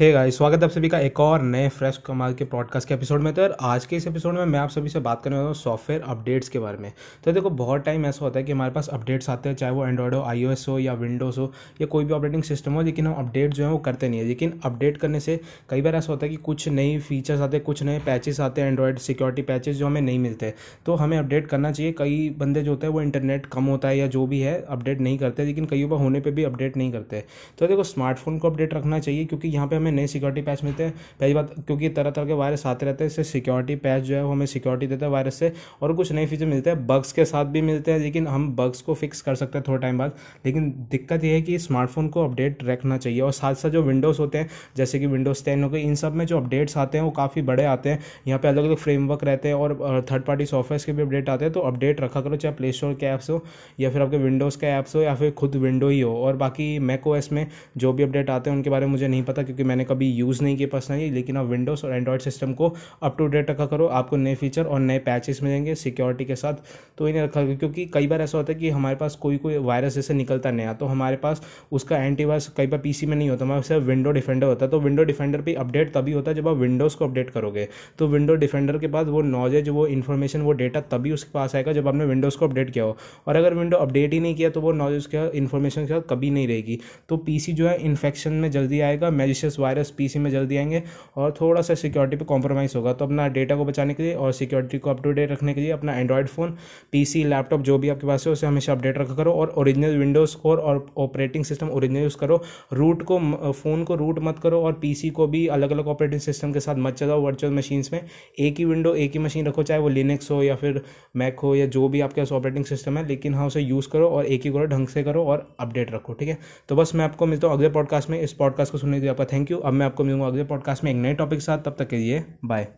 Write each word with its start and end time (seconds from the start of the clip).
Hey 0.00 0.12
guys 0.12 0.36
स्वागत 0.36 0.58
है 0.58 0.64
आप 0.64 0.70
सभी 0.70 0.88
का 0.88 0.98
एक 0.98 1.20
और 1.20 1.42
नए 1.42 1.68
फ्रेश 1.68 1.96
कमाल 1.96 2.34
के 2.34 2.44
पॉडकास्ट 2.44 2.88
के 2.88 2.94
एपिसोड 2.94 3.20
में। 3.20 3.34
तो 3.34 3.42
यार, 3.42 3.56
आज 3.60 3.86
के 3.86 3.96
इस 3.96 4.06
एपिसोड 4.06 4.34
में 4.34 4.44
मैं 4.44 4.58
आप 4.58 4.68
सभी 4.68 4.88
से 4.88 5.00
बात 5.00 5.22
करने 5.22 5.36
वाला 5.36 5.46
हूँ 5.46 5.54
सॉफ्टवेयर 5.54 6.02
अपडेट्स 6.02 6.48
के 6.48 6.58
बारे 6.58 6.78
में। 6.78 6.92
तो 7.24 7.32
देखो, 7.32 7.50
बहुत 7.50 7.84
टाइम 7.84 8.06
ऐसा 8.06 8.24
होता 8.24 8.38
है 8.38 8.44
कि 8.44 8.52
हमारे 8.52 8.72
पास 8.72 8.88
अपडेट्स 8.88 9.30
आते 9.30 9.48
हैं, 9.48 9.56
चाहे 9.56 9.72
वो 9.72 9.86
एंड्रॉइड 9.86 10.14
हो 10.14 10.22
आईओएस 10.22 10.66
हो, 10.68 10.78
या 10.78 10.92
विंडोज़ 10.92 11.40
हो, 11.40 11.52
या 11.80 11.86
कोई 11.86 12.04
भी 12.04 12.12
ऑपरेटिंग 12.12 12.42
सिस्टम 12.42 12.72
हो, 12.72 12.82
लेकिन 12.82 13.06
हम 13.06 13.14
अपडेट 13.14 13.54
जो 13.54 13.64
है 13.64 13.70
वो 13.70 13.78
करते 13.78 14.08
नहीं 14.08 14.20
है। 14.20 14.26
लेकिन 14.26 14.60
अपडेट 14.64 14.96
करने 14.96 15.20
से 15.20 15.40
कई 15.70 15.82
बार 15.82 15.94
ऐसा 15.94 16.12
होता 16.12 16.26
है 16.26 16.30
कि 16.30 16.36
कुछ 16.36 16.68
नई 16.68 16.98
फीचर्स 16.98 17.40
आते 17.40 17.56
हैं, 17.56 17.66
कुछ 17.66 17.82
नए 17.82 17.98
पैचेस 17.98 18.40
आते 18.40 18.60
हैं 18.60 18.68
एंड्रॉइड 18.68 18.98
सिक्योरिटी 18.98 19.42
पैचेस 19.42 19.76
जो 19.76 19.86
हमें 19.86 20.00
नहीं 20.00 20.18
मिलते। 20.18 20.54
तो 20.86 20.94
हमें 20.94 21.18
अपडेट 21.18 21.46
करना 21.46 21.72
चाहिए। 21.72 21.92
कई 21.92 22.30
बंदे 22.38 22.62
जो 22.62 22.70
होते 22.70 22.86
हैं, 22.86 22.94
वो 22.94 23.02
इंटरनेट 23.02 23.46
कम 23.46 23.64
होता 23.64 23.88
है, 23.88 23.98
या 23.98 24.06
जो 24.06 24.26
भी 24.26 24.40
है 24.40 24.64
अपडेट 24.68 25.00
नहीं 25.00 25.18
करते, 25.18 25.44
लेकिन 25.44 25.64
कई 25.64 25.84
बार 25.84 26.00
होने 26.00 26.20
पर 26.20 26.30
भी 26.30 26.44
अपडेट 26.44 26.76
नहीं 26.76 26.92
करते। 26.92 27.24
तो 27.58 27.66
देखो 27.66 27.82
स्मार्टफ़ोन 27.82 28.38
को 28.38 28.50
अपडेट 28.50 28.74
रखना 28.74 28.98
चाहिए, 28.98 29.24
क्योंकि 29.24 29.48
यहाँ 29.48 29.66
पर 29.66 29.76
हमें 29.76 29.89
नई 29.90 30.06
सिक्योरिटी 30.06 30.42
पैच 30.42 30.64
मिलते 30.64 30.82
हैं। 30.82 30.92
पहली 31.20 31.34
बात, 31.34 31.54
क्योंकि 31.66 31.88
तरह 31.88 32.10
तरह 32.10 32.26
के 32.26 32.32
वायरस 32.34 32.66
आते 32.66 32.86
रहते 32.86 33.04
हैं, 33.04 33.10
इससे 33.10 33.24
सिक्योरिटी 33.24 33.76
पैच 33.76 34.02
जो 34.02 34.14
है 34.16 34.24
वो 34.24 34.32
हमें 34.32 34.46
सिक्योरिटी 34.46 34.86
देता 34.86 35.06
है 35.06 35.12
वायरस 35.12 35.34
से, 35.34 35.52
और 35.82 35.92
कुछ 35.92 36.12
नए 36.12 36.26
फीचर 36.26 36.46
मिलते 36.46 36.70
हैं। 36.70 36.86
बग्स 36.86 37.12
के 37.12 37.24
साथ 37.24 37.44
भी 37.46 37.62
मिलते 37.62 37.92
हैं, 37.92 37.98
लेकिन 37.98 38.26
हम 38.26 38.48
बग्स 38.56 38.80
को 38.80 38.94
फिक्स 38.94 39.20
कर 39.20 39.34
सकते 39.34 39.58
हैं 39.58 39.64
थोड़े 39.68 39.80
टाइम 39.80 39.98
बाद। 39.98 40.12
लेकिन 40.46 40.70
दिक्कत 40.90 41.24
यह 41.24 41.32
है 41.32 41.42
कि 41.42 41.58
स्मार्टफ़ोन 41.58 42.08
को 42.08 42.24
अपडेट 42.24 42.64
रखना 42.64 42.98
चाहिए, 42.98 43.20
और 43.20 43.32
साथ 43.32 43.54
साथ 43.54 43.70
जो 43.70 43.82
विंडोज़ 43.82 44.18
होते 44.18 44.38
हैं, 44.38 44.48
जैसे 44.76 44.98
कि 44.98 45.06
विंडोज़ 45.06 45.44
टेन 45.44 45.64
हो 45.64 45.70
गए 45.70 45.80
इन 45.80 45.94
सब 45.94 46.14
में 46.14 46.24
जो 46.26 46.40
अपडेट्स 46.40 46.76
आते 46.76 46.98
हैं, 46.98 47.04
वो 47.04 47.10
काफ़ी 47.12 47.42
बड़े 47.42 47.64
आते 47.64 47.90
हैं। 47.90 47.98
यहाँ 48.28 48.38
पे 48.40 48.48
अलग 48.48 48.64
अलग 48.64 48.76
फ्रेमवर्क 48.76 49.24
रहते 49.24 49.48
हैं, 49.48 49.54
और 49.54 50.04
थर्ड 50.10 50.22
पार्टी 50.22 50.46
सॉफ्टवेयर 50.46 50.82
के 50.86 50.92
भी 50.92 51.02
अपडेट 51.02 51.28
आते 51.28 51.44
हैं 51.44 51.52
तो 51.54 51.60
अपडेट 51.62 52.00
रखा 52.00 52.20
करो, 52.20 52.36
चाहे 52.36 52.54
प्ले 52.54 52.72
स्टोर 52.72 52.94
के 52.94 53.06
ऐप्स 53.06 53.30
हो, 53.30 53.42
या 53.80 53.90
फिर 53.90 54.02
आपके 54.02 54.18
विंडोज़ 54.18 54.58
के 54.58 54.66
ऐप्स 54.68 54.96
हो, 54.96 55.02
या 55.02 55.14
फिर 55.14 55.30
खुद 55.30 55.56
विंडो 55.56 55.88
ही 55.88 56.00
हो। 56.00 56.16
और 56.16 56.36
बाकी 56.36 56.78
मैक 56.80 57.06
में 57.32 57.46
जो 57.76 57.92
भी 57.92 58.02
अपडेट 58.02 58.30
आते 58.30 58.50
हैं, 58.50 58.56
उनके 58.56 58.70
बारे 58.70 58.86
में 58.86 58.90
मुझे 58.92 59.08
नहीं 59.08 59.22
पता, 59.22 59.42
क्योंकि 59.42 59.64
मैंने 59.70 59.84
कभी 59.84 60.10
यूज़ 60.12 60.42
नहीं 60.44 60.56
किया 60.56 60.68
पर्सनली 60.68 61.10
लेकिन 61.10 61.36
आप 61.36 61.46
विंडोज़ 61.46 61.86
और 61.86 61.94
एंड्रॉयड 61.94 62.20
सिस्टम 62.20 62.52
को 62.52 62.72
अप 63.02 63.16
टू 63.18 63.26
डेट 63.26 63.50
रखा 63.50 63.66
करो, 63.66 63.86
आपको 63.88 64.16
नए 64.16 64.34
फीचर 64.36 64.64
और 64.64 64.80
नए 64.80 64.98
पैचेस 65.00 65.42
मिलेंगे 65.42 65.74
सिक्योरिटी 65.76 66.24
के 66.24 66.36
साथ। 66.36 66.54
तो 66.98 67.08
इन्हें 67.08 67.22
रखा 67.22 67.44
क्योंकि 67.46 67.84
कई 67.94 68.06
बार 68.06 68.22
ऐसा 68.22 68.38
होता 68.38 68.52
है 68.52 68.58
कि 68.58 68.70
हमारे 68.70 68.96
पास 68.96 69.16
कोई 69.16 69.36
कोई 69.38 69.56
वायरस 69.60 69.94
जैसे 69.94 70.14
निकलता 70.14 70.50
नया 70.52 70.72
तो 70.74 70.86
हमारे 70.86 71.16
पास 71.18 71.42
उसका 71.72 71.98
एंटीवायरस 71.98 72.48
कई 72.56 72.66
बार 72.66 72.80
पीसी 72.80 73.06
में 73.06 73.16
नहीं 73.16 73.28
होता, 73.30 73.44
हमारे 73.44 73.62
सिर्फ़ 73.62 73.84
विंडो 73.86 74.10
डिफेंडर 74.10 74.46
होता 74.46 74.64
है। 74.64 74.70
तो 74.70 74.80
विंडो 74.80 75.04
डिफेंडर 75.04 75.40
भी 75.40 75.54
अपडेट 75.56 75.92
तभी 75.94 76.12
होता 76.12 76.30
है 76.30 76.36
जब 76.36 76.48
आप 76.48 76.56
विंडोज़ 76.56 76.96
को 76.96 77.04
अपडेट 77.04 77.30
करोगे। 77.30 77.68
तो 77.98 78.06
विंडो 78.08 78.34
डिफेंडर 78.36 78.78
के 78.78 78.86
बाद 78.88 79.08
वो 79.08 79.22
नॉलेज 79.22 79.68
वो 79.70 79.86
इन्फॉर्मेशन 79.88 80.40
वो 80.40 80.52
डेटा 80.54 80.80
तभी 80.90 81.12
उसके 81.12 81.30
पास 81.34 81.54
आएगा 81.56 81.72
जब 81.72 81.88
आपने 81.88 82.04
विंडोज़ 82.04 82.38
को 82.38 82.46
अपडेट 82.46 82.70
किया 82.70 82.84
हो। 82.84 82.96
और 83.26 83.36
अगर 83.36 83.54
विंडो 83.54 83.76
अपडेट 83.76 84.12
ही 84.12 84.20
नहीं 84.20 84.34
किया 84.34 84.50
तो 84.50 84.60
वो 84.60 84.72
नॉलेज 84.74 85.06
के 85.06 85.26
इन्फॉर्मेशन 85.38 85.82
के 85.82 85.88
साथ 85.88 86.08
कभी 86.10 86.30
नहीं 86.30 86.48
रहेगी। 86.48 86.78
तो 87.08 87.16
पीसी 87.18 87.52
जो 87.52 87.68
है 87.68 87.76
इन्फेक्शन 87.80 88.32
में 88.34 88.50
जल्दी 88.50 88.80
आएगा 88.80 89.10
मेजिशियस 89.12 89.58
वायरस 89.60 89.90
पीसी 89.90 90.18
में 90.18 90.30
जल्दी 90.30 90.56
आएँगे 90.56 90.82
और 91.16 91.34
थोड़ा 91.40 91.62
सा 91.62 91.74
सिक्योरिटी 91.74 92.16
पे 92.16 92.24
कॉम्प्रोमाइज़ 92.24 92.76
होगा। 92.76 92.92
तो 92.92 93.04
अपना 93.04 93.28
डेटा 93.28 93.56
को 93.56 93.64
बचाने 93.64 93.94
के 93.94 94.02
लिए 94.02 94.14
और 94.14 94.32
सिक्योरिटी 94.32 94.78
को 94.78 94.90
अप 94.90 95.02
टू 95.02 95.12
डेट 95.12 95.30
रखने 95.30 95.54
के 95.54 95.60
लिए 95.60 95.70
अपना 95.70 95.98
एंड्रॉयड 95.98 96.28
फ़ोन 96.28 96.56
पीसी 96.92 97.24
लैपटॉप 97.24 97.60
जो 97.60 97.78
भी 97.78 97.88
आपके 97.88 98.06
पास 98.06 98.26
है, 98.26 98.32
उसे 98.32 98.46
हमेशा 98.46 98.72
अपडेट 98.72 98.98
रखा 98.98 99.14
करो 99.14 99.32
और 99.32 99.48
ओरिजिनल 99.48 99.96
विंडोज़ 99.96 100.36
और 100.44 100.86
ऑपरेटिंग 100.98 101.44
सिस्टम 101.44 101.68
ओरिजिनल 101.68 102.02
यूज़ 102.02 102.16
करो। 102.16 102.42
रूट 102.72 103.02
को 103.02 103.18
फ़ोन 103.52 103.84
को 103.84 103.94
रूट 103.94 104.18
मत 104.18 104.38
करो 104.38 104.60
और 104.62 104.72
पीसी 104.72 105.10
को 105.10 105.26
भी 105.26 105.46
अलग 105.46 105.70
अलग 105.70 105.86
ऑपरेटिंग 105.86 106.20
सिस्टम 106.20 106.52
के 106.52 106.60
साथ 106.60 106.76
मत 106.78 106.94
चलाओ 106.94 107.20
वर्चुअल 107.20 107.52
मशीन्स 107.52 107.92
में। 107.92 108.00
एक 108.38 108.58
ही 108.58 108.64
विंडो 108.64 108.94
एक 108.94 109.12
ही 109.12 109.18
मशीन 109.18 109.46
रखो, 109.46 109.62
चाहे 109.62 109.80
वो 109.80 109.88
लिनक्स 109.88 110.30
हो 110.30 110.42
या 110.42 110.54
फिर 110.56 110.80
मैक 111.16 111.40
हो 111.40 111.54
या 111.54 111.66
जो 111.66 111.88
भी 111.88 112.00
आपके 112.00 112.20
पास 112.20 112.32
ऑपरेटिंग 112.32 112.64
सिस्टम 112.64 112.98
है, 112.98 113.06
लेकिन 113.08 113.34
हाँ 113.34 113.46
उसे 113.46 113.60
यूज़ 113.60 113.88
करो 113.88 114.08
और 114.08 114.26
एक 114.26 114.42
ही 114.44 114.50
करो, 114.50 114.66
ढंग 114.66 114.86
से 114.86 115.02
करो 115.02 115.24
और 115.24 115.48
अपडेट 115.60 115.92
रखो, 115.92 116.12
ठीक 116.12 116.28
है? 116.28 116.38
तो 116.68 116.76
बस 116.76 116.94
मैं 116.94 117.04
आपको 117.04 117.26
मिलता 117.26 117.46
हूँ 117.46 117.56
अगले 117.56 117.68
पॉडकास्ट 117.68 118.10
में। 118.10 118.20
इस 118.20 118.32
पॉडकास्ट 118.32 118.72
को 118.72 118.78
सुनने 118.78 118.96
के 118.96 119.00
लिए 119.00 119.10
आपका 119.10 119.24
यू। 119.50 119.58
अब 119.58 119.72
मैं 119.72 119.86
आपको 119.86 120.04
मिलूँगा 120.04 120.26
अगले 120.26 120.44
पॉडकास्ट 120.44 120.84
में 120.84 120.90
एक 120.90 120.96
नए 120.96 121.14
टॉपिक 121.14 121.38
के 121.38 121.44
साथ। 121.44 121.58
तब 121.58 121.76
तक 121.78 121.88
के 121.88 121.96
लिए 121.96 122.24
बाय 122.44 122.68